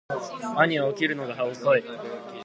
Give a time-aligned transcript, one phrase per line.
[0.57, 1.83] 兄は起きるのが遅い